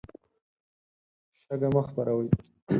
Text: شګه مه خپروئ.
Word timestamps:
شګه 1.43 1.67
مه 1.73 1.81
خپروئ. 1.87 2.29